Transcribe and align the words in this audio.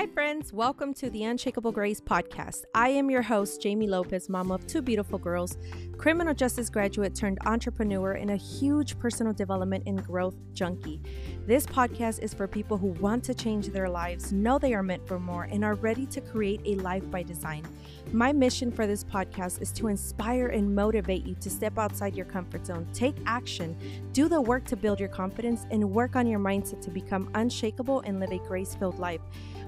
Hi, 0.00 0.06
friends. 0.06 0.50
Welcome 0.50 0.94
to 0.94 1.10
the 1.10 1.24
Unshakable 1.24 1.72
Grace 1.72 2.00
podcast. 2.00 2.62
I 2.74 2.88
am 2.88 3.10
your 3.10 3.20
host, 3.20 3.60
Jeimy 3.60 3.86
Lopez, 3.86 4.30
mom 4.30 4.50
of 4.50 4.66
two 4.66 4.80
beautiful 4.80 5.18
girls, 5.18 5.58
criminal 5.98 6.32
justice 6.32 6.70
graduate 6.70 7.14
turned 7.14 7.36
entrepreneur, 7.44 8.12
and 8.12 8.30
a 8.30 8.36
huge 8.36 8.98
personal 8.98 9.34
development 9.34 9.84
and 9.86 10.02
growth 10.02 10.36
junkie. 10.54 11.02
This 11.46 11.66
podcast 11.66 12.20
is 12.22 12.32
for 12.32 12.48
people 12.48 12.78
who 12.78 12.92
want 12.92 13.22
to 13.24 13.34
change 13.34 13.66
their 13.66 13.90
lives, 13.90 14.32
know 14.32 14.58
they 14.58 14.72
are 14.72 14.82
meant 14.82 15.06
for 15.06 15.18
more, 15.18 15.42
and 15.52 15.62
are 15.62 15.74
ready 15.74 16.06
to 16.06 16.22
create 16.22 16.62
a 16.64 16.76
life 16.76 17.04
by 17.10 17.22
design. 17.22 17.66
My 18.10 18.32
mission 18.32 18.72
for 18.72 18.86
this 18.86 19.04
podcast 19.04 19.60
is 19.60 19.70
to 19.72 19.88
inspire 19.88 20.46
and 20.46 20.74
motivate 20.74 21.26
you 21.26 21.34
to 21.42 21.50
step 21.50 21.76
outside 21.76 22.16
your 22.16 22.24
comfort 22.24 22.64
zone, 22.64 22.86
take 22.94 23.16
action, 23.26 23.76
do 24.14 24.30
the 24.30 24.40
work 24.40 24.64
to 24.64 24.76
build 24.76 24.98
your 24.98 25.10
confidence, 25.10 25.66
and 25.70 25.90
work 25.90 26.16
on 26.16 26.26
your 26.26 26.40
mindset 26.40 26.80
to 26.80 26.90
become 26.90 27.28
unshakable 27.34 28.00
and 28.06 28.18
live 28.18 28.32
a 28.32 28.38
grace 28.38 28.74
filled 28.74 28.98
life. 28.98 29.20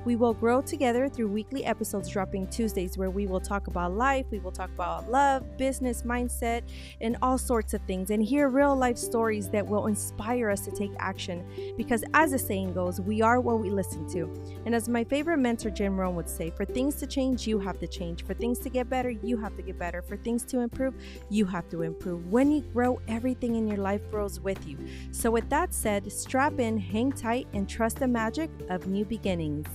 We 0.05 0.17
will 0.17 0.35
grow 0.35 0.61
together 0.61 1.09
through 1.09 1.29
weekly 1.29 1.65
episodes 1.65 2.09
dropping 2.09 2.49
Tuesdays 2.49 2.99
where 2.99 3.11
we 3.11 3.29
will 3.29 3.41
talk 3.41 3.69
about 3.69 3.93
life, 3.93 4.27
we 4.33 4.41
will 4.41 4.51
talk 4.51 4.71
about 4.71 5.09
love, 5.09 5.57
business, 5.57 6.03
mindset, 6.03 6.63
and 7.01 7.17
all 7.23 7.39
sorts 7.39 7.73
of 7.73 7.81
things, 7.83 8.11
and 8.11 8.21
hear 8.21 8.49
real 8.49 8.75
life 8.75 8.99
stories 8.99 9.49
that 9.51 9.65
will 9.65 9.87
inspire 9.87 10.51
us 10.51 10.63
to 10.63 10.73
take 10.73 10.91
action. 10.99 11.45
Because 11.77 12.03
as 12.15 12.33
the 12.33 12.39
saying 12.39 12.73
goes, 12.73 13.01
we 13.01 13.23
are 13.23 13.41
what 13.41 13.61
we 13.61 13.71
listen 13.71 14.09
to. 14.09 14.29
And 14.67 14.75
as 14.75 14.89
my 14.89 15.05
favorite 15.05 15.39
mentor, 15.39 15.71
Jim 15.71 15.99
Rohn, 15.99 16.17
would 16.17 16.29
say, 16.29 16.51
for 16.51 16.65
things 16.65 16.97
to 16.97 17.07
change, 17.07 17.47
you 17.47 17.61
have 17.61 17.79
to 17.79 17.87
change. 17.87 18.25
For 18.25 18.35
things 18.35 18.59
to 18.61 18.71
get 18.71 18.91
better, 18.91 19.11
you 19.11 19.37
have 19.37 19.55
to 19.57 19.63
get 19.63 19.79
better. 19.79 20.03
For 20.03 20.17
things 20.17 20.43
to 20.47 20.61
improve, 20.61 20.95
you 21.31 21.45
have 21.47 21.69
to 21.69 21.83
improve. 21.83 22.27
When 22.27 22.51
you 22.51 22.63
grow, 22.63 23.01
everything 23.07 23.55
in 23.55 23.69
your 23.69 23.79
life 23.79 24.03
grows 24.11 24.41
with 24.41 24.67
you. 24.67 24.79
So, 25.13 25.31
with 25.31 25.49
that 25.51 25.73
said, 25.73 26.11
strap 26.11 26.59
in, 26.59 26.77
hang 26.77 27.13
tight, 27.13 27.47
and 27.53 27.69
trust 27.69 28.01
the 28.01 28.09
magic 28.09 28.51
of 28.69 28.89
new 28.89 29.05
beginnings. 29.05 29.69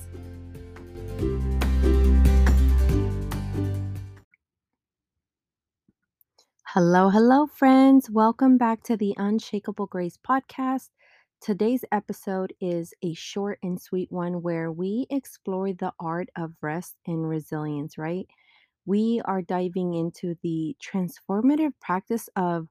Hello, 6.71 7.09
hello, 7.09 7.47
friends. 7.47 8.09
Welcome 8.09 8.57
back 8.57 8.83
to 8.83 8.97
the 8.97 9.15
Unshakable 9.17 9.85
Grace 9.87 10.17
podcast. 10.17 10.89
Today's 11.39 11.85
episode 11.93 12.53
is 12.59 12.93
a 13.01 13.13
short 13.13 13.57
and 13.63 13.81
sweet 13.81 14.11
one 14.11 14.41
where 14.41 14.69
we 14.69 15.07
explore 15.09 15.71
the 15.71 15.93
art 15.97 16.27
of 16.35 16.51
rest 16.61 16.95
and 17.07 17.27
resilience, 17.27 17.97
right? 17.97 18.27
We 18.85 19.21
are 19.23 19.41
diving 19.41 19.93
into 19.93 20.35
the 20.43 20.75
transformative 20.83 21.71
practice 21.79 22.29
of 22.35 22.67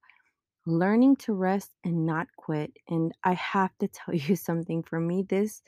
learning 0.67 1.17
to 1.17 1.35
rest 1.35 1.73
and 1.85 2.05
not 2.05 2.29
quit. 2.37 2.73
And 2.89 3.13
I 3.25 3.33
have 3.35 3.77
to 3.79 3.89
tell 3.89 4.15
you 4.15 4.37
something 4.37 4.83
for 4.83 5.01
me, 5.01 5.23
this 5.23 5.63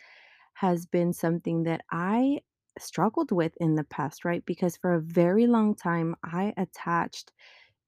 has 0.55 0.87
been 0.87 1.13
something 1.13 1.63
that 1.65 1.83
I 1.91 2.41
struggled 2.79 3.33
with 3.33 3.53
in 3.59 3.75
the 3.75 3.85
past, 3.85 4.25
right? 4.25 4.45
Because 4.45 4.77
for 4.77 4.95
a 4.95 5.01
very 5.01 5.47
long 5.47 5.75
time, 5.75 6.15
I 6.25 6.53
attached 6.57 7.33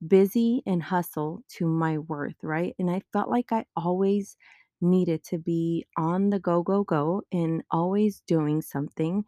busy 0.06 0.62
and 0.66 0.82
hustle 0.82 1.42
to 1.48 1.66
my 1.66 1.98
worth, 1.98 2.36
right? 2.42 2.74
And 2.78 2.90
I 2.90 3.02
felt 3.12 3.28
like 3.28 3.52
I 3.52 3.66
always 3.76 4.36
needed 4.80 5.22
to 5.24 5.38
be 5.38 5.86
on 5.96 6.30
the 6.30 6.38
go, 6.40 6.62
go, 6.62 6.84
go 6.84 7.22
and 7.32 7.62
always 7.70 8.20
doing 8.26 8.62
something. 8.62 9.24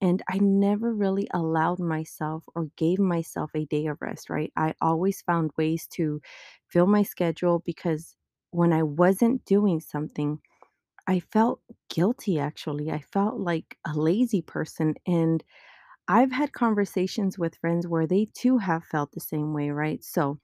And 0.00 0.22
I 0.28 0.38
never 0.38 0.94
really 0.94 1.28
allowed 1.32 1.80
myself 1.80 2.44
or 2.54 2.66
gave 2.76 2.98
myself 2.98 3.52
a 3.54 3.66
day 3.66 3.86
of 3.86 3.98
rest, 4.02 4.30
right? 4.30 4.52
I 4.56 4.74
always 4.80 5.22
found 5.22 5.52
ways 5.58 5.86
to 5.92 6.20
fill 6.68 6.86
my 6.86 7.02
schedule 7.02 7.60
because 7.60 8.16
when 8.50 8.72
I 8.72 8.82
wasn't 8.82 9.44
doing 9.44 9.80
something, 9.80 10.40
I 11.06 11.20
felt 11.20 11.60
guilty 11.88 12.38
actually. 12.38 12.90
I 12.90 13.00
felt 13.00 13.38
like 13.40 13.76
a 13.86 13.94
lazy 13.94 14.42
person. 14.42 14.94
And 15.06 15.42
I've 16.10 16.32
had 16.32 16.52
conversations 16.52 17.38
with 17.38 17.56
friends 17.56 17.88
where 17.88 18.06
they 18.08 18.28
too 18.34 18.58
have 18.58 18.84
felt 18.84 19.12
the 19.12 19.20
same 19.20 19.54
way, 19.54 19.70
right? 19.70 20.04
So 20.04 20.40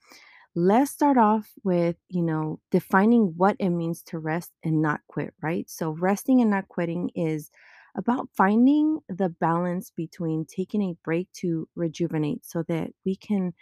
let's 0.54 0.90
start 0.92 1.18
off 1.18 1.52
with, 1.64 1.96
you 2.08 2.22
know, 2.22 2.60
defining 2.70 3.34
what 3.36 3.56
it 3.60 3.70
means 3.70 4.02
to 4.04 4.18
rest 4.18 4.52
and 4.64 4.82
not 4.82 5.00
quit, 5.08 5.34
right? 5.42 5.68
So 5.70 5.92
resting 5.92 6.40
and 6.40 6.50
not 6.50 6.68
quitting 6.68 7.10
is 7.14 7.50
about 7.96 8.28
finding 8.36 9.00
the 9.08 9.30
balance 9.30 9.90
between 9.90 10.46
taking 10.46 10.82
a 10.82 10.96
break 11.04 11.32
to 11.34 11.68
rejuvenate 11.76 12.44
so 12.46 12.62
that 12.64 12.92
we 13.04 13.16
can 13.16 13.54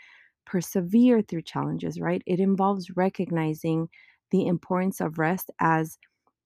persevere 0.46 1.22
through 1.22 1.42
challenges, 1.42 2.00
right? 2.00 2.22
It 2.26 2.40
involves 2.40 2.96
recognizing 2.96 3.88
the 4.30 4.46
importance 4.46 5.00
of 5.00 5.18
rest 5.18 5.50
as 5.60 5.98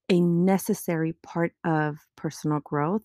a 0.09 0.21
necessary 0.21 1.15
part 1.23 1.53
of 1.65 1.99
personal 2.17 2.61
growth, 2.61 3.03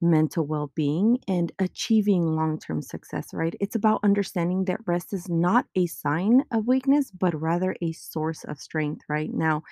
mental 0.00 0.46
well 0.46 0.70
being, 0.74 1.18
and 1.28 1.52
achieving 1.58 2.22
long 2.36 2.58
term 2.58 2.82
success, 2.82 3.28
right? 3.32 3.54
It's 3.60 3.76
about 3.76 4.00
understanding 4.02 4.64
that 4.66 4.86
rest 4.86 5.12
is 5.12 5.28
not 5.28 5.66
a 5.74 5.86
sign 5.86 6.44
of 6.52 6.66
weakness, 6.66 7.10
but 7.10 7.40
rather 7.40 7.76
a 7.82 7.92
source 7.92 8.44
of 8.44 8.60
strength, 8.60 9.02
right? 9.08 9.32
Now, 9.32 9.62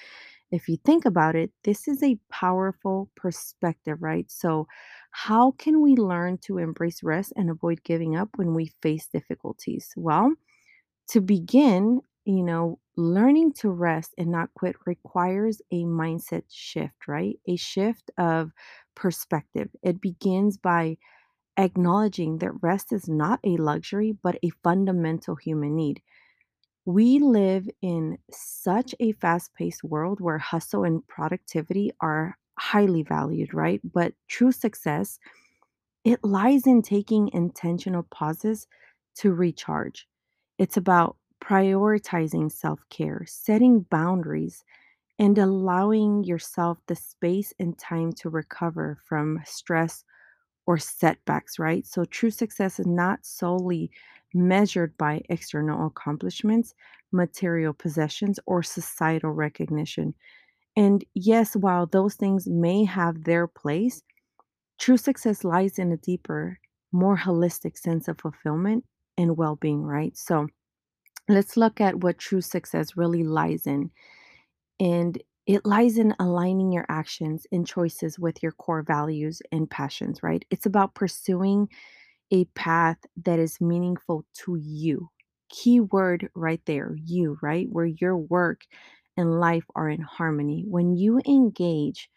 if 0.51 0.69
you 0.69 0.77
think 0.84 1.05
about 1.05 1.37
it, 1.37 1.51
this 1.65 1.89
is 1.89 2.03
a 2.03 2.19
powerful 2.31 3.11
perspective, 3.17 3.99
right? 4.03 4.31
So, 4.31 4.67
how 5.11 5.53
can 5.53 5.81
we 5.81 5.97
learn 5.97 6.39
to 6.43 6.59
embrace 6.59 7.03
rest 7.03 7.33
and 7.37 7.51
avoid 7.51 7.83
giving 7.84 8.17
up 8.17 8.31
when 8.37 8.55
we 8.55 8.73
face 8.83 9.07
difficulties? 9.09 9.93
Well, 9.97 10.34
to 11.09 11.21
begin, 11.21 12.01
you 12.25 12.43
know, 12.43 12.79
learning 12.97 13.53
to 13.55 13.71
rest 13.71 14.15
and 14.19 14.31
not 14.31 14.55
quit 14.55 14.77
requires 14.87 15.60
a 15.72 15.84
mindset 15.84 16.44
shift, 16.49 17.09
right? 17.09 17.38
A 17.47 17.56
shift 17.56 18.10
of 18.19 18.53
perspective. 18.94 19.71
It 19.82 20.00
begins 20.00 20.59
by 20.59 20.99
acknowledging 21.59 22.38
that 22.38 22.62
rest 22.62 22.93
is 22.93 23.09
not 23.09 23.41
a 23.44 23.56
luxury, 23.59 24.12
but 24.22 24.38
a 24.43 24.50
fundamental 24.62 25.37
human 25.37 25.77
need. 25.77 26.03
We 26.87 27.19
live 27.19 27.69
in 27.83 28.19
such 28.31 28.94
a 29.00 29.12
fast 29.12 29.54
paced 29.54 29.84
world 29.84 30.21
where 30.21 30.38
hustle 30.38 30.84
and 30.84 31.06
productivity 31.06 31.93
are 32.00 32.38
highly 32.59 33.03
valued, 33.03 33.54
right? 33.54 33.81
But 33.84 34.15
true 34.28 34.53
success, 34.53 35.19
it 36.04 36.22
lies 36.25 36.66
in 36.66 36.83
taking 36.83 37.31
intentional 37.33 38.04
pauses 38.04 38.66
to 39.16 39.33
recharge. 39.33 40.09
It's 40.59 40.77
about 40.77 41.16
prioritizing 41.44 42.50
self 42.50 42.81
care, 42.91 43.25
setting 43.27 43.81
boundaries, 43.82 44.65
and 45.19 45.38
allowing 45.38 46.25
yourself 46.25 46.78
the 46.88 46.97
space 46.97 47.55
and 47.59 47.78
time 47.78 48.12
to 48.15 48.31
recover 48.31 48.99
from 49.06 49.41
stress 49.47 50.04
or 50.66 50.78
setbacks, 50.78 51.59
right? 51.59 51.87
So, 51.87 52.04
true 52.04 52.31
success 52.31 52.81
is 52.81 52.87
not 52.87 53.27
solely 53.27 53.91
measured 54.34 54.97
by 54.99 55.22
external 55.31 55.87
accomplishments, 55.87 56.75
material 57.12 57.75
possessions, 57.75 58.41
or 58.47 58.62
societal 58.62 59.33
recognition. 59.33 60.15
And 60.77 61.04
yes, 61.15 61.56
while 61.56 61.87
those 61.87 62.15
things 62.16 62.49
may 62.49 62.84
have 62.84 63.25
their 63.25 63.47
place, 63.49 64.03
true 64.78 64.97
success 64.97 65.44
lies 65.44 65.78
in 65.78 65.93
a 65.93 65.97
deeper, 65.97 66.59
more 66.93 67.16
holistic 67.19 67.77
sense 67.78 68.09
of 68.09 68.21
fulfillment 68.21 68.84
and 69.16 69.37
well 69.37 69.56
being, 69.56 69.83
right? 69.83 70.16
So, 70.16 70.49
let's 71.29 71.57
look 71.57 71.81
at 71.81 71.97
what 71.97 72.19
true 72.19 72.41
success 72.41 72.97
really 72.97 73.25
lies 73.25 73.67
in. 73.67 73.91
And 74.81 75.21
it 75.47 75.67
lies 75.67 75.99
in 75.99 76.15
aligning 76.19 76.73
your 76.73 76.87
actions 76.89 77.47
and 77.53 77.67
choices 77.67 78.19
with 78.19 78.43
your 78.43 78.53
core 78.53 78.83
values 78.83 79.43
and 79.53 79.69
passions, 79.69 80.23
right? 80.23 80.45
It's 80.51 80.67
about 80.67 80.95
pursuing 80.95 81.69
a 82.31 82.45
path 82.47 82.99
that 83.25 83.39
is 83.39 83.61
meaningful 83.61 84.25
to 84.45 84.57
you. 84.57 85.11
Key 85.51 85.81
word 85.81 86.29
right 86.34 86.61
there, 86.65 86.97
you, 87.05 87.39
right? 87.43 87.69
Where 87.71 87.87
your 87.87 88.17
work 88.17 88.63
and 89.17 89.39
life 89.39 89.65
are 89.77 89.89
in 89.89 90.01
harmony. 90.01 90.65
When 90.67 90.97
you 90.97 91.21
engage 91.27 92.09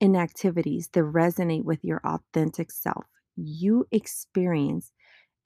in 0.00 0.14
activities 0.16 0.88
that 0.92 1.00
resonate 1.00 1.64
with 1.64 1.82
your 1.82 2.00
authentic 2.04 2.70
self, 2.70 3.04
you 3.36 3.86
experience 3.90 4.92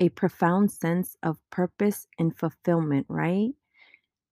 a 0.00 0.08
profound 0.10 0.72
sense 0.72 1.16
of 1.22 1.38
purpose 1.50 2.06
and 2.18 2.36
fulfillment, 2.36 3.06
right? 3.08 3.50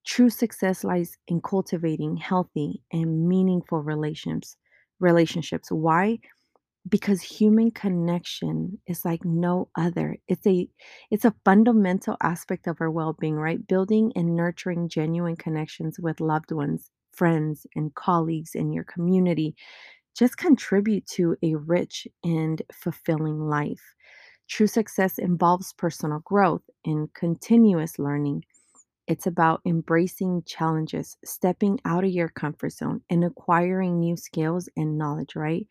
True 0.05 0.29
success 0.29 0.83
lies 0.83 1.17
in 1.27 1.41
cultivating 1.41 2.17
healthy 2.17 2.83
and 2.91 3.27
meaningful 3.27 3.79
relationships. 3.81 4.57
Relationships. 4.99 5.71
Why? 5.71 6.19
Because 6.89 7.21
human 7.21 7.71
connection 7.71 8.79
is 8.87 9.05
like 9.05 9.25
no 9.25 9.69
other. 9.77 10.17
It's 10.27 10.45
a 10.47 10.67
it's 11.11 11.25
a 11.25 11.35
fundamental 11.45 12.17
aspect 12.21 12.67
of 12.67 12.77
our 12.81 12.91
well-being, 12.91 13.35
right? 13.35 13.65
Building 13.67 14.11
and 14.15 14.35
nurturing 14.35 14.89
genuine 14.89 15.37
connections 15.37 15.99
with 15.99 16.19
loved 16.21 16.51
ones, 16.51 16.91
friends, 17.13 17.67
and 17.75 17.95
colleagues 17.95 18.55
in 18.55 18.73
your 18.73 18.83
community 18.85 19.55
just 20.17 20.37
contribute 20.37 21.05
to 21.07 21.35
a 21.43 21.55
rich 21.55 22.07
and 22.23 22.61
fulfilling 22.73 23.39
life. 23.39 23.95
True 24.47 24.67
success 24.67 25.17
involves 25.17 25.73
personal 25.73 26.19
growth 26.19 26.63
and 26.85 27.13
continuous 27.13 27.99
learning. 27.99 28.45
It's 29.07 29.27
about 29.27 29.61
embracing 29.65 30.43
challenges, 30.45 31.17
stepping 31.25 31.79
out 31.85 32.03
of 32.05 32.11
your 32.11 32.29
comfort 32.29 32.71
zone, 32.73 33.03
and 33.09 33.23
acquiring 33.23 33.99
new 33.99 34.17
skills 34.17 34.69
and 34.77 34.97
knowledge, 34.97 35.35
right? 35.35 35.67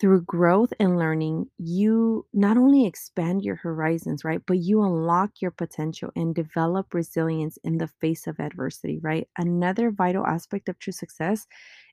Through 0.00 0.22
growth 0.22 0.72
and 0.78 0.96
learning, 0.98 1.50
you 1.58 2.26
not 2.32 2.56
only 2.56 2.86
expand 2.86 3.42
your 3.42 3.56
horizons, 3.56 4.24
right? 4.24 4.40
But 4.46 4.58
you 4.58 4.82
unlock 4.82 5.40
your 5.42 5.50
potential 5.50 6.10
and 6.16 6.34
develop 6.34 6.94
resilience 6.94 7.58
in 7.64 7.78
the 7.78 7.88
face 7.88 8.26
of 8.28 8.38
adversity, 8.40 8.98
right? 9.00 9.28
Another 9.36 9.90
vital 9.90 10.24
aspect 10.26 10.68
of 10.68 10.78
true 10.78 10.92
success 10.92 11.46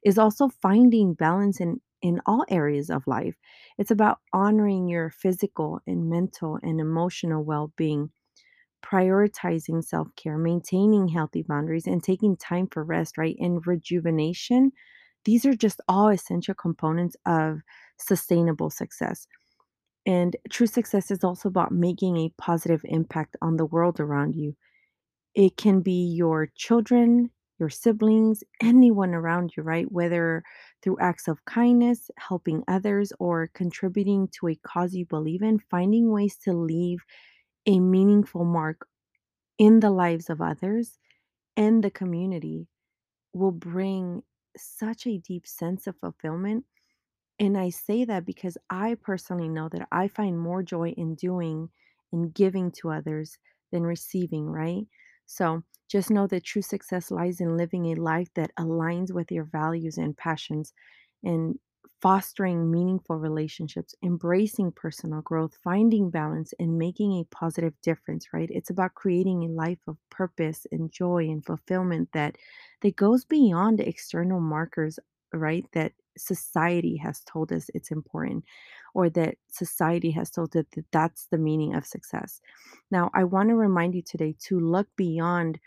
is 0.03 0.17
also 0.19 0.49
finding 0.49 1.13
balance 1.13 1.59
in 1.59 1.81
in 2.01 2.21
all 2.27 2.45
areas 2.49 2.91
of 2.91 3.07
life. 3.07 3.35
It's 3.79 3.89
about 3.89 4.19
honoring 4.31 4.87
your 4.87 5.09
physical 5.09 5.79
and 5.87 6.07
mental 6.07 6.59
and 6.61 6.79
emotional 6.79 7.43
well-being, 7.43 8.11
prioritizing 8.83 9.83
self-care, 9.83 10.37
maintaining 10.37 11.07
healthy 11.09 11.41
boundaries 11.43 11.87
and 11.87 12.03
taking 12.03 12.37
time 12.37 12.67
for 12.67 12.83
rest, 12.83 13.17
right? 13.17 13.35
And 13.39 13.65
rejuvenation. 13.65 14.71
These 15.25 15.45
are 15.45 15.55
just 15.55 15.81
all 15.87 16.09
essential 16.09 16.55
components 16.55 17.15
of 17.25 17.59
sustainable 17.97 18.69
success. 18.69 19.27
And 20.05 20.35
true 20.51 20.67
success 20.67 21.11
is 21.11 21.23
also 21.23 21.49
about 21.49 21.71
making 21.71 22.17
a 22.17 22.33
positive 22.37 22.81
impact 22.85 23.37
on 23.41 23.57
the 23.57 23.65
world 23.65 23.99
around 23.99 24.35
you. 24.35 24.55
It 25.35 25.57
can 25.57 25.81
be 25.81 26.13
your 26.15 26.47
children, 26.55 27.31
your 27.59 27.69
siblings, 27.69 28.43
anyone 28.61 29.13
around 29.13 29.53
you, 29.55 29.63
right? 29.63 29.91
Whether 29.91 30.43
through 30.81 30.99
acts 30.99 31.27
of 31.27 31.45
kindness, 31.45 32.09
helping 32.17 32.63
others, 32.67 33.13
or 33.19 33.49
contributing 33.53 34.29
to 34.39 34.49
a 34.49 34.55
cause 34.55 34.93
you 34.95 35.05
believe 35.05 35.41
in, 35.43 35.59
finding 35.59 36.11
ways 36.11 36.37
to 36.45 36.53
leave 36.53 36.99
a 37.65 37.79
meaningful 37.79 38.45
mark 38.45 38.87
in 39.57 39.79
the 39.79 39.91
lives 39.91 40.29
of 40.29 40.41
others 40.41 40.99
and 41.57 41.83
the 41.83 41.91
community 41.91 42.67
will 43.33 43.51
bring 43.51 44.23
such 44.57 45.07
a 45.07 45.17
deep 45.19 45.47
sense 45.47 45.87
of 45.87 45.97
fulfillment 45.97 46.65
and 47.39 47.57
I 47.57 47.69
say 47.69 48.05
that 48.05 48.25
because 48.25 48.57
I 48.69 48.95
personally 48.95 49.49
know 49.49 49.69
that 49.69 49.87
I 49.91 50.07
find 50.07 50.39
more 50.39 50.63
joy 50.63 50.89
in 50.91 51.15
doing 51.15 51.69
and 52.11 52.33
giving 52.33 52.71
to 52.73 52.91
others 52.91 53.37
than 53.71 53.83
receiving, 53.83 54.45
right? 54.47 54.87
So 55.25 55.63
just 55.89 56.09
know 56.11 56.27
that 56.27 56.43
true 56.45 56.61
success 56.61 57.11
lies 57.11 57.41
in 57.41 57.57
living 57.57 57.87
a 57.87 57.95
life 58.01 58.29
that 58.35 58.55
aligns 58.57 59.11
with 59.13 59.31
your 59.31 59.43
values 59.45 59.97
and 59.97 60.15
passions 60.15 60.73
and 61.23 61.59
fostering 62.01 62.69
meaningful 62.71 63.17
relationships, 63.17 63.95
embracing 64.03 64.71
personal 64.71 65.21
growth, 65.21 65.57
finding 65.63 66.09
balance, 66.09 66.53
and 66.59 66.77
making 66.77 67.13
a 67.13 67.25
positive 67.35 67.73
difference, 67.81 68.33
right? 68.33 68.49
It's 68.51 68.69
about 68.69 68.95
creating 68.95 69.43
a 69.43 69.47
life 69.53 69.79
of 69.87 69.97
purpose 70.09 70.67
and 70.71 70.91
joy 70.91 71.25
and 71.25 71.43
fulfillment 71.45 72.09
that 72.13 72.37
that 72.81 72.95
goes 72.95 73.25
beyond 73.25 73.79
external 73.79 74.39
markers 74.39 74.99
right? 75.33 75.65
That 75.73 75.91
society 76.17 76.95
has 76.97 77.19
told 77.25 77.51
us 77.51 77.69
it's 77.73 77.91
important 77.91 78.45
or 78.93 79.09
that 79.09 79.35
society 79.49 80.11
has 80.11 80.29
told 80.31 80.55
us 80.55 80.63
that 80.75 80.85
that's 80.91 81.27
the 81.27 81.37
meaning 81.37 81.75
of 81.75 81.85
success. 81.85 82.39
Now, 82.89 83.09
I 83.13 83.25
want 83.25 83.49
to 83.49 83.55
remind 83.55 83.95
you 83.95 84.01
today 84.01 84.35
to 84.43 84.59
look 84.59 84.87
beyond 84.95 85.59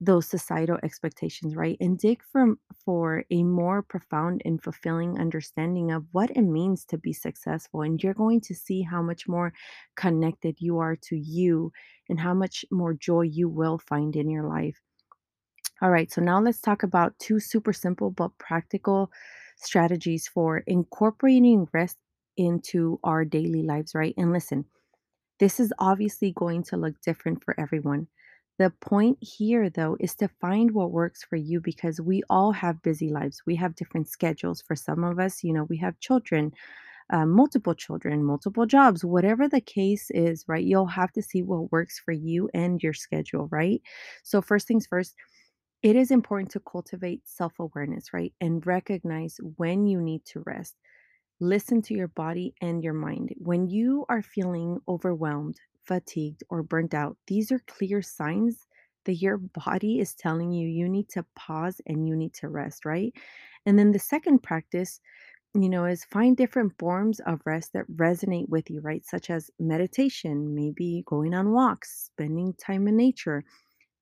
those 0.00 0.28
societal 0.28 0.78
expectations, 0.82 1.56
right? 1.56 1.76
And 1.80 1.98
dig 1.98 2.22
from 2.22 2.58
for 2.84 3.24
a 3.30 3.42
more 3.42 3.82
profound 3.82 4.42
and 4.44 4.62
fulfilling 4.62 5.18
understanding 5.18 5.90
of 5.90 6.04
what 6.12 6.30
it 6.30 6.42
means 6.42 6.84
to 6.86 6.98
be 6.98 7.12
successful. 7.12 7.82
And 7.82 8.02
you're 8.02 8.14
going 8.14 8.40
to 8.42 8.54
see 8.54 8.82
how 8.82 9.02
much 9.02 9.26
more 9.26 9.52
connected 9.96 10.56
you 10.60 10.78
are 10.78 10.96
to 10.96 11.16
you 11.16 11.72
and 12.08 12.20
how 12.20 12.34
much 12.34 12.64
more 12.70 12.94
joy 12.94 13.22
you 13.22 13.48
will 13.48 13.78
find 13.78 14.14
in 14.14 14.30
your 14.30 14.44
life. 14.44 14.80
All 15.80 15.90
right, 15.90 16.10
so 16.10 16.20
now 16.20 16.40
let's 16.40 16.60
talk 16.60 16.82
about 16.82 17.18
two 17.18 17.38
super 17.40 17.72
simple 17.72 18.10
but 18.10 18.36
practical 18.38 19.10
strategies 19.56 20.28
for 20.28 20.58
incorporating 20.66 21.68
rest 21.72 21.98
into 22.36 22.98
our 23.04 23.24
daily 23.24 23.62
lives, 23.62 23.94
right? 23.94 24.14
And 24.16 24.32
listen, 24.32 24.64
this 25.38 25.60
is 25.60 25.72
obviously 25.78 26.32
going 26.32 26.64
to 26.64 26.76
look 26.76 27.00
different 27.02 27.44
for 27.44 27.58
everyone. 27.60 28.08
The 28.58 28.70
point 28.70 29.18
here, 29.22 29.70
though, 29.70 29.96
is 30.00 30.14
to 30.16 30.28
find 30.28 30.72
what 30.72 30.90
works 30.92 31.22
for 31.24 31.36
you 31.36 31.60
because 31.60 32.00
we 32.00 32.22
all 32.28 32.52
have 32.52 32.82
busy 32.82 33.08
lives. 33.08 33.42
We 33.46 33.56
have 33.56 33.74
different 33.76 34.08
schedules. 34.08 34.60
For 34.62 34.74
some 34.76 35.04
of 35.04 35.18
us, 35.18 35.42
you 35.44 35.52
know, 35.52 35.64
we 35.64 35.78
have 35.78 35.98
children, 36.00 36.52
uh, 37.10 37.26
multiple 37.26 37.74
children, 37.74 38.24
multiple 38.24 38.66
jobs, 38.66 39.04
whatever 39.04 39.48
the 39.48 39.60
case 39.62 40.10
is, 40.12 40.44
right? 40.48 40.64
You'll 40.64 40.86
have 40.86 41.12
to 41.14 41.22
see 41.22 41.42
what 41.42 41.72
works 41.72 41.98
for 42.00 42.12
you 42.12 42.50
and 42.54 42.82
your 42.82 42.94
schedule, 42.94 43.48
right? 43.52 43.82
So, 44.24 44.42
first 44.42 44.68
things 44.68 44.86
first, 44.86 45.14
it 45.82 45.96
is 45.96 46.10
important 46.10 46.50
to 46.52 46.60
cultivate 46.60 47.26
self 47.28 47.58
awareness, 47.58 48.12
right? 48.12 48.32
And 48.40 48.66
recognize 48.66 49.38
when 49.56 49.86
you 49.86 50.00
need 50.00 50.24
to 50.26 50.42
rest. 50.46 50.76
Listen 51.40 51.82
to 51.82 51.94
your 51.94 52.08
body 52.08 52.54
and 52.60 52.82
your 52.84 52.94
mind. 52.94 53.34
When 53.38 53.68
you 53.68 54.06
are 54.08 54.22
feeling 54.22 54.80
overwhelmed, 54.88 55.60
fatigued, 55.88 56.44
or 56.50 56.62
burnt 56.64 56.94
out, 56.94 57.18
these 57.28 57.52
are 57.52 57.60
clear 57.68 58.02
signs 58.02 58.66
that 59.06 59.14
your 59.16 59.38
body 59.38 60.00
is 60.00 60.14
telling 60.14 60.52
you 60.52 60.68
you 60.68 60.88
need 60.88 61.08
to 61.10 61.24
pause 61.36 61.80
and 61.86 62.08
you 62.08 62.16
need 62.16 62.34
to 62.34 62.48
rest, 62.48 62.84
right? 62.86 63.14
And 63.66 63.78
then 63.78 63.92
the 63.92 63.98
second 64.00 64.40
practice, 64.42 65.00
you 65.54 65.68
know, 65.70 65.86
is 65.86 66.04
find 66.04 66.36
different 66.36 66.74
forms 66.78 67.20
of 67.20 67.40
rest 67.46 67.72
that 67.74 67.90
resonate 67.96 68.48
with 68.48 68.70
you, 68.70 68.80
right? 68.82 69.04
Such 69.06 69.30
as 69.30 69.50
meditation, 69.60 70.54
maybe 70.54 71.04
going 71.06 71.34
on 71.34 71.52
walks, 71.52 72.10
spending 72.14 72.54
time 72.54 72.88
in 72.88 72.96
nature 72.96 73.44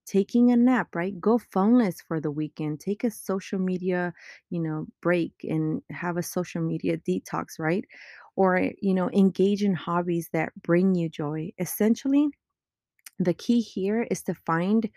taking 0.05 0.51
a 0.51 0.55
nap, 0.57 0.95
right? 0.95 1.19
Go 1.19 1.37
phoneless 1.37 1.97
for 2.07 2.19
the 2.21 2.31
weekend. 2.31 2.79
Take 2.79 3.03
a 3.03 3.11
social 3.11 3.59
media, 3.59 4.13
you 4.49 4.59
know, 4.61 4.87
break 5.01 5.33
and 5.43 5.81
have 5.91 6.17
a 6.17 6.23
social 6.23 6.61
media 6.61 6.97
detox, 6.97 7.59
right? 7.59 7.85
Or, 8.37 8.71
you 8.81 8.95
know, 8.95 9.11
engage 9.11 9.63
in 9.63 9.75
hobbies 9.75 10.29
that 10.33 10.53
bring 10.63 10.95
you 10.95 11.09
joy. 11.09 11.51
Essentially, 11.59 12.29
the 13.19 13.33
key 13.33 13.61
here 13.61 14.07
is 14.09 14.23
to 14.23 14.33
find 14.33 14.89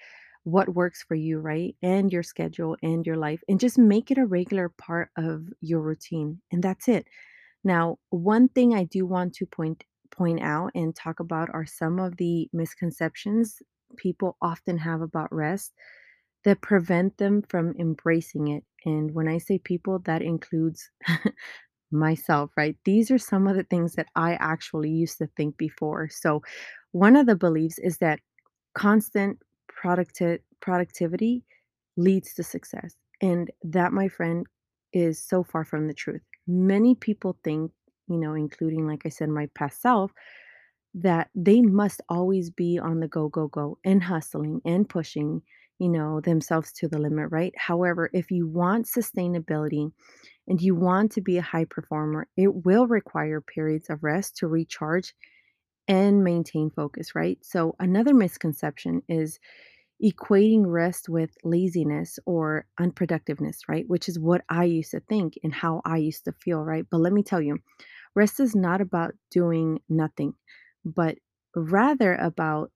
what 0.44 0.74
works 0.74 1.02
for 1.02 1.14
you, 1.14 1.38
right? 1.38 1.76
And 1.82 2.12
your 2.12 2.22
schedule 2.22 2.76
and 2.82 3.06
your 3.06 3.16
life 3.16 3.42
and 3.48 3.60
just 3.60 3.78
make 3.78 4.10
it 4.10 4.18
a 4.18 4.26
regular 4.26 4.68
part 4.70 5.10
of 5.16 5.44
your 5.60 5.80
routine. 5.82 6.40
And 6.50 6.62
that's 6.62 6.88
it. 6.88 7.06
Now, 7.64 7.98
one 8.10 8.48
thing 8.48 8.74
I 8.74 8.84
do 8.84 9.06
want 9.06 9.34
to 9.36 9.46
point 9.46 9.84
point 10.12 10.40
out 10.42 10.72
and 10.74 10.94
talk 10.96 11.20
about 11.20 11.50
are 11.54 11.66
some 11.66 11.98
of 12.00 12.16
the 12.18 12.48
misconceptions 12.52 13.62
people 13.96 14.36
often 14.42 14.78
have 14.78 15.02
about 15.02 15.32
rest 15.34 15.72
that 16.44 16.60
prevent 16.62 17.18
them 17.18 17.42
from 17.48 17.74
embracing 17.78 18.48
it. 18.48 18.64
And 18.84 19.12
when 19.14 19.28
I 19.28 19.38
say 19.38 19.58
people, 19.58 19.98
that 20.00 20.22
includes 20.22 20.90
myself, 21.92 22.50
right? 22.56 22.76
These 22.84 23.10
are 23.10 23.18
some 23.18 23.46
of 23.48 23.56
the 23.56 23.64
things 23.64 23.94
that 23.94 24.08
I 24.16 24.34
actually 24.34 24.90
used 24.90 25.18
to 25.18 25.28
think 25.36 25.56
before. 25.56 26.08
So, 26.08 26.42
one 26.92 27.16
of 27.16 27.26
the 27.26 27.36
beliefs 27.36 27.78
is 27.78 27.98
that 27.98 28.20
constant 28.74 29.38
producti- 29.70 30.40
productivity 30.60 31.44
leads 31.96 32.34
to 32.34 32.42
success. 32.42 32.96
And 33.20 33.50
that, 33.62 33.92
my 33.92 34.08
friend, 34.08 34.46
is 34.92 35.22
so 35.22 35.44
far 35.44 35.64
from 35.64 35.86
the 35.86 35.94
truth. 35.94 36.22
Many 36.46 36.94
people 36.94 37.38
think, 37.44 37.72
you 38.08 38.16
know, 38.18 38.34
including, 38.34 38.86
like 38.86 39.02
I 39.06 39.10
said, 39.10 39.28
my 39.28 39.48
past 39.54 39.80
self, 39.80 40.12
that 40.94 41.30
they 41.34 41.60
must 41.60 42.00
always 42.08 42.50
be 42.50 42.78
on 42.78 43.00
the 43.00 43.08
go, 43.08 43.28
go, 43.28 43.48
go 43.48 43.78
and 43.84 44.02
hustling 44.02 44.60
and 44.64 44.88
pushing, 44.88 45.42
you 45.78 45.88
know, 45.88 46.20
themselves 46.20 46.72
to 46.72 46.88
the 46.88 46.98
limit, 46.98 47.30
right? 47.30 47.54
However, 47.56 48.10
if 48.12 48.30
you 48.30 48.48
want 48.48 48.86
sustainability 48.86 49.92
and 50.50 50.62
you 50.62 50.76
want 50.76 51.12
to 51.14 51.22
be 51.22 51.38
a 51.38 51.42
high 51.42 51.66
performer, 51.66 52.28
it 52.36 52.66
will 52.66 52.88
require 52.88 53.40
periods 53.40 53.90
of 53.90 54.04
rest 54.04 54.36
to 54.38 54.48
recharge 54.48 55.14
and 55.88 56.22
maintain 56.24 56.70
focus, 56.70 57.14
right? 57.14 57.38
So, 57.42 57.74
another 57.80 58.14
misconception 58.14 59.02
is 59.08 59.38
equating 60.02 60.64
rest 60.66 61.08
with 61.08 61.36
laziness 61.44 62.18
or 62.26 62.66
unproductiveness, 62.80 63.60
right? 63.68 63.88
Which 63.88 64.08
is 64.08 64.18
what 64.18 64.42
I 64.48 64.64
used 64.64 64.92
to 64.92 65.00
think 65.00 65.34
and 65.44 65.54
how 65.54 65.82
I 65.84 65.98
used 65.98 66.24
to 66.24 66.32
feel, 66.32 66.60
right? 66.64 66.86
But 66.90 67.00
let 67.00 67.12
me 67.12 67.22
tell 67.22 67.42
you, 67.42 67.58
rest 68.14 68.40
is 68.40 68.56
not 68.56 68.80
about 68.80 69.14
doing 69.30 69.80
nothing, 69.88 70.34
but 70.84 71.18
rather 71.56 72.16
about 72.16 72.72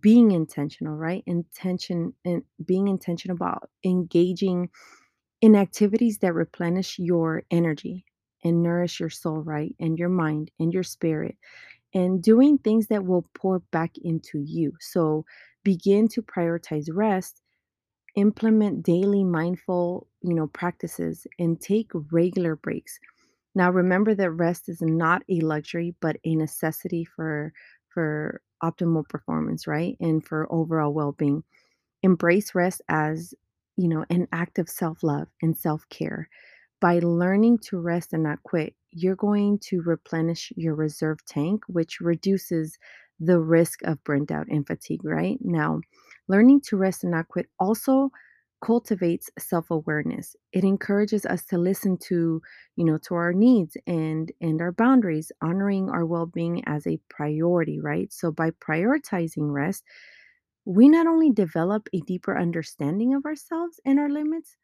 being 0.00 0.32
intentional, 0.32 0.96
right? 0.96 1.22
Intention 1.26 2.14
and 2.24 2.42
being 2.64 2.88
intentional 2.88 3.36
about 3.36 3.70
engaging 3.84 4.68
in 5.40 5.56
activities 5.56 6.18
that 6.18 6.34
replenish 6.34 6.98
your 6.98 7.42
energy 7.50 8.04
and 8.44 8.62
nourish 8.62 9.00
your 9.00 9.10
soul, 9.10 9.38
right? 9.42 9.74
And 9.80 9.98
your 9.98 10.08
mind 10.08 10.50
and 10.58 10.72
your 10.72 10.82
spirit, 10.82 11.36
and 11.94 12.22
doing 12.22 12.58
things 12.58 12.88
that 12.88 13.04
will 13.04 13.26
pour 13.34 13.60
back 13.72 13.92
into 14.02 14.40
you. 14.40 14.72
So 14.80 15.24
begin 15.64 16.08
to 16.08 16.22
prioritize 16.22 16.88
rest 16.92 17.42
implement 18.16 18.82
daily 18.82 19.22
mindful 19.24 20.06
you 20.22 20.34
know 20.34 20.46
practices 20.48 21.26
and 21.38 21.60
take 21.60 21.90
regular 22.10 22.56
breaks 22.56 22.98
now 23.54 23.70
remember 23.70 24.14
that 24.14 24.30
rest 24.32 24.68
is 24.68 24.80
not 24.82 25.22
a 25.30 25.40
luxury 25.40 25.94
but 26.00 26.16
a 26.24 26.34
necessity 26.34 27.04
for 27.04 27.52
for 27.88 28.40
optimal 28.62 29.06
performance 29.08 29.66
right 29.66 29.96
and 30.00 30.24
for 30.26 30.50
overall 30.52 30.92
well-being 30.92 31.42
embrace 32.02 32.54
rest 32.54 32.82
as 32.88 33.34
you 33.76 33.88
know 33.88 34.04
an 34.10 34.26
act 34.32 34.58
of 34.58 34.68
self-love 34.68 35.28
and 35.42 35.56
self-care 35.56 36.28
By 36.80 37.00
learning 37.00 37.58
to 37.70 37.78
rest 37.80 38.12
and 38.14 38.22
not 38.24 38.42
quit, 38.44 38.74
you're 38.92 39.16
going 39.16 39.58
to 39.70 39.82
replenish 39.82 40.52
your 40.56 40.74
reserve 40.74 41.24
tank, 41.26 41.64
which 41.68 42.00
reduces 42.00 42.78
the 43.20 43.40
risk 43.40 43.80
of 43.84 44.02
burnt 44.04 44.30
out 44.30 44.48
and 44.48 44.66
fatigue, 44.66 45.04
right? 45.04 45.38
Now, 45.42 45.80
learning 46.28 46.62
to 46.68 46.76
rest 46.76 47.02
and 47.04 47.12
not 47.12 47.28
quit 47.28 47.48
also 47.58 48.10
cultivates 48.64 49.30
self-awareness. 49.38 50.34
It 50.52 50.64
encourages 50.64 51.26
us 51.26 51.44
to 51.46 51.58
listen 51.58 51.98
to, 52.08 52.40
you 52.76 52.84
know, 52.84 52.98
to 53.06 53.14
our 53.14 53.32
needs 53.32 53.76
and 53.86 54.32
and 54.40 54.60
our 54.60 54.72
boundaries, 54.72 55.30
honoring 55.42 55.90
our 55.90 56.06
well-being 56.06 56.62
as 56.66 56.86
a 56.86 57.00
priority, 57.10 57.80
right? 57.80 58.12
So 58.12 58.30
by 58.32 58.50
prioritizing 58.52 59.52
rest, 59.52 59.84
we 60.66 60.90
not 60.90 61.08
only 61.08 61.32
develop 61.32 61.88
a 61.94 62.02
deeper 62.02 62.38
understanding 62.38 63.14
of 63.14 63.26
ourselves 63.26 63.80
and 63.86 64.00
our 64.00 64.10
limits, 64.10 64.56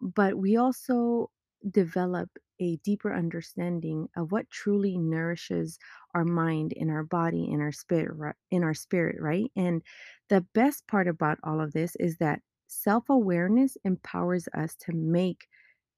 but 0.00 0.36
we 0.36 0.56
also 0.56 1.30
develop 1.70 2.30
a 2.60 2.76
deeper 2.78 3.14
understanding 3.14 4.08
of 4.16 4.32
what 4.32 4.50
truly 4.50 4.96
nourishes 4.98 5.78
our 6.14 6.24
mind 6.24 6.74
and 6.78 6.90
our 6.90 7.04
body 7.04 7.52
and 7.52 7.62
our 7.62 7.72
spirit 7.72 8.12
ri- 8.16 8.32
in 8.50 8.64
our 8.64 8.74
spirit 8.74 9.16
right? 9.20 9.50
And 9.56 9.82
the 10.28 10.42
best 10.54 10.86
part 10.88 11.08
about 11.08 11.38
all 11.44 11.60
of 11.60 11.72
this 11.72 11.96
is 11.96 12.16
that 12.18 12.42
self-awareness 12.68 13.76
empowers 13.84 14.48
us 14.54 14.76
to 14.76 14.92
make 14.92 15.48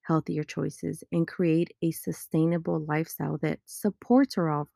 healthier 0.03 0.45
choices 0.45 1.05
and 1.13 1.29
create 1.29 1.73
a 1.83 1.91
sustainable 1.93 2.81
lifestyle 2.87 3.39
that 3.43 3.61
supports 3.67 4.37
our 4.39 4.67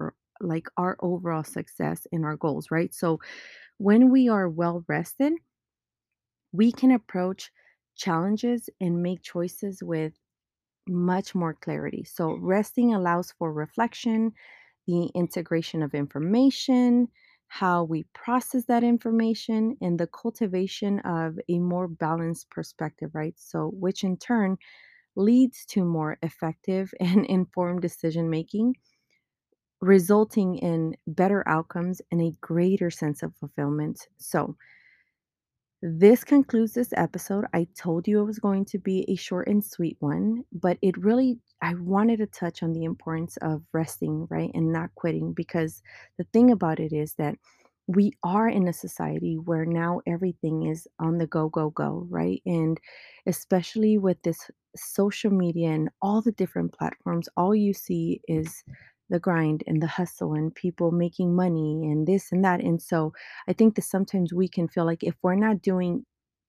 like 0.40 0.68
our 0.76 0.96
overall 1.00 1.44
success 1.44 2.06
and 2.12 2.24
our 2.24 2.36
goals 2.36 2.70
right? 2.70 2.92
So 2.92 3.20
when 3.78 4.10
we 4.10 4.28
are 4.28 4.48
well 4.48 4.84
rested 4.88 5.34
we 6.52 6.70
can 6.70 6.92
approach 6.92 7.50
challenges 7.96 8.70
and 8.80 9.02
make 9.02 9.22
choices 9.22 9.82
with 9.82 10.12
much 10.88 11.34
more 11.34 11.54
clarity. 11.54 12.04
So, 12.04 12.30
mm. 12.30 12.38
resting 12.40 12.94
allows 12.94 13.32
for 13.38 13.52
reflection, 13.52 14.32
the 14.86 15.06
integration 15.14 15.82
of 15.82 15.94
information, 15.94 17.08
how 17.48 17.84
we 17.84 18.04
process 18.14 18.64
that 18.66 18.84
information, 18.84 19.76
and 19.80 19.98
the 19.98 20.06
cultivation 20.06 21.00
of 21.00 21.38
a 21.48 21.58
more 21.58 21.88
balanced 21.88 22.50
perspective, 22.50 23.10
right? 23.14 23.34
So, 23.36 23.70
which 23.74 24.04
in 24.04 24.16
turn 24.16 24.56
leads 25.16 25.64
to 25.66 25.84
more 25.84 26.18
effective 26.22 26.92
and 27.00 27.26
informed 27.26 27.82
decision 27.82 28.30
making, 28.30 28.76
resulting 29.84 30.56
in 30.56 30.96
better 31.06 31.46
outcomes 31.46 32.00
and 32.10 32.20
a 32.20 32.32
greater 32.40 32.90
sense 32.90 33.22
of 33.22 33.34
fulfillment. 33.36 34.08
So, 34.18 34.56
this 35.82 36.24
concludes 36.24 36.72
this 36.72 36.94
episode. 36.96 37.44
I 37.52 37.66
told 37.76 38.08
you 38.08 38.20
it 38.20 38.24
was 38.24 38.38
going 38.38 38.64
to 38.66 38.78
be 38.78 39.04
a 39.06 39.16
short 39.16 39.48
and 39.48 39.62
sweet 39.62 39.98
one, 40.00 40.44
but 40.50 40.78
it 40.80 40.96
really, 40.96 41.38
I 41.60 41.74
wanted 41.74 42.18
to 42.20 42.26
touch 42.26 42.62
on 42.62 42.72
the 42.72 42.84
importance 42.84 43.36
of 43.42 43.62
resting, 43.74 44.26
right? 44.30 44.50
And 44.54 44.72
not 44.72 44.94
quitting 44.94 45.34
because 45.34 45.82
the 46.16 46.24
thing 46.32 46.50
about 46.50 46.80
it 46.80 46.94
is 46.94 47.14
that 47.18 47.34
we 47.86 48.12
are 48.22 48.48
in 48.48 48.66
a 48.66 48.72
society 48.72 49.36
where 49.36 49.66
now 49.66 50.00
everything 50.06 50.66
is 50.68 50.88
on 50.98 51.18
the 51.18 51.26
go, 51.26 51.50
go, 51.50 51.68
go, 51.68 52.06
right? 52.08 52.40
And 52.46 52.80
especially 53.26 53.98
with 53.98 54.22
this 54.22 54.50
social 54.74 55.30
media 55.30 55.68
and 55.68 55.90
all 56.00 56.22
the 56.22 56.32
different 56.32 56.72
platforms, 56.72 57.28
all 57.36 57.54
you 57.54 57.74
see 57.74 58.22
is 58.26 58.64
the 59.10 59.20
grind 59.20 59.62
and 59.66 59.82
the 59.82 59.86
hustle 59.86 60.34
and 60.34 60.54
people 60.54 60.90
making 60.90 61.34
money 61.34 61.84
and 61.84 62.06
this 62.06 62.32
and 62.32 62.44
that. 62.44 62.60
And 62.60 62.80
so, 62.80 63.12
I 63.48 63.52
think 63.52 63.74
that 63.76 63.82
sometimes 63.82 64.32
we 64.32 64.48
can 64.48 64.68
feel 64.68 64.84
like 64.84 65.02
if 65.02 65.14
we're 65.22 65.34
not 65.34 65.62
doing 65.62 66.04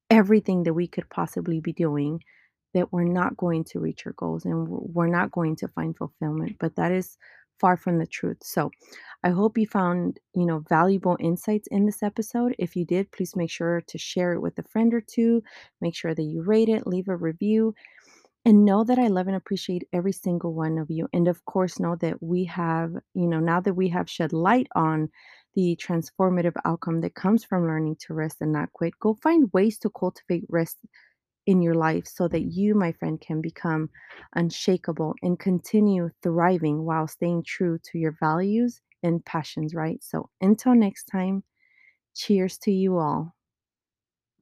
everything 0.09 0.63
that 0.63 0.73
we 0.73 0.87
could 0.87 1.09
possibly 1.09 1.59
be 1.59 1.73
doing, 1.73 2.21
that 2.73 2.91
we're 2.91 3.03
not 3.03 3.37
going 3.37 3.63
to 3.63 3.79
reach 3.79 4.05
our 4.05 4.13
goals 4.13 4.45
and 4.45 4.67
we're 4.69 5.07
not 5.07 5.31
going 5.31 5.55
to 5.57 5.67
find 5.69 5.97
fulfillment. 5.97 6.57
But 6.59 6.75
that 6.75 6.91
is 6.91 7.17
far 7.59 7.77
from 7.77 7.99
the 7.99 8.05
truth. 8.07 8.37
So 8.43 8.69
I 9.23 9.29
hope 9.29 9.57
you 9.57 9.65
found, 9.67 10.19
you 10.35 10.45
know, 10.45 10.59
valuable 10.69 11.17
insights 11.19 11.67
in 11.71 11.85
this 11.85 12.03
episode. 12.03 12.55
If 12.59 12.75
you 12.75 12.85
did, 12.85 13.11
please 13.11 13.35
make 13.35 13.49
sure 13.49 13.81
to 13.87 13.97
share 13.97 14.33
it 14.33 14.41
with 14.41 14.59
a 14.59 14.63
friend 14.63 14.93
or 14.93 15.01
two. 15.01 15.41
Make 15.81 15.95
sure 15.95 16.13
that 16.13 16.23
you 16.23 16.43
rate 16.43 16.69
it, 16.69 16.85
leave 16.85 17.07
a 17.07 17.15
review. 17.15 17.73
And 18.45 18.63
know 18.63 18.83
that 18.85 18.99
I 18.99 19.07
love 19.07 19.27
and 19.27 19.35
appreciate 19.35 19.87
every 19.91 20.11
single 20.13 20.53
one 20.53 20.77
of 20.77 20.89
you. 20.89 21.07
And 21.11 21.27
of 21.27 21.43
course, 21.45 21.79
know 21.79 21.95
that 21.97 22.21
we 22.23 22.45
have, 22.45 22.93
you 23.13 23.27
know, 23.27 23.39
now 23.39 23.59
that 23.59 23.73
we 23.73 23.89
have 23.89 24.09
shed 24.09 24.31
light 24.33 24.67
on 24.75 25.09
the 25.55 25.75
transformative 25.81 26.55
outcome 26.63 27.01
that 27.01 27.15
comes 27.15 27.43
from 27.43 27.65
learning 27.67 27.97
to 28.01 28.13
rest 28.13 28.37
and 28.41 28.51
not 28.53 28.71
quit, 28.73 28.93
go 28.99 29.15
find 29.15 29.51
ways 29.53 29.77
to 29.79 29.89
cultivate 29.89 30.45
rest 30.49 30.77
in 31.47 31.61
your 31.61 31.75
life 31.75 32.07
so 32.07 32.27
that 32.29 32.43
you, 32.43 32.75
my 32.75 32.91
friend, 32.93 33.21
can 33.21 33.41
become 33.41 33.89
unshakable 34.35 35.15
and 35.23 35.39
continue 35.39 36.09
thriving 36.23 36.85
while 36.85 37.07
staying 37.07 37.43
true 37.43 37.79
to 37.83 37.99
your 37.99 38.13
values 38.19 38.81
and 39.03 39.25
passions, 39.25 39.75
right? 39.75 40.03
So 40.03 40.29
until 40.41 40.75
next 40.75 41.05
time, 41.05 41.43
cheers 42.15 42.57
to 42.59 42.71
you 42.71 42.97
all. 42.99 43.34